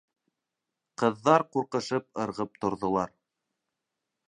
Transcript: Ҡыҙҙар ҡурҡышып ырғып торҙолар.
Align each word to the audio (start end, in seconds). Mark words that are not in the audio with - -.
Ҡыҙҙар 1.01 1.45
ҡурҡышып 1.57 2.23
ырғып 2.25 2.59
торҙолар. 2.65 3.15